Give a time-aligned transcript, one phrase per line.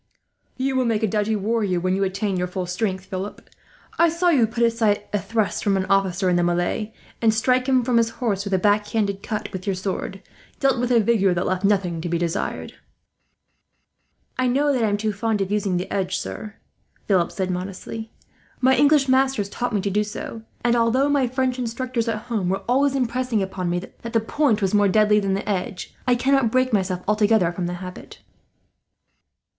[0.57, 3.47] "You will make a doughty warrior when you attain your full strength, Philip.
[3.99, 7.67] I saw you put aside a thrust from an officer in the melee, and strike
[7.69, 10.23] him from his horse with a backhanded cut with your sword,
[10.59, 12.73] dealt with a vigour that left nothing to be desired."
[14.39, 16.55] "I know that I am too fond of using the edge, sir,"
[17.05, 18.11] Philip said, modestly.
[18.59, 22.49] "My English masters taught me to do so and, although my French instructors at home
[22.49, 26.15] were always impressing upon me that the point was more deadly than the edge, I
[26.15, 28.23] cannot break myself altogether from the habit."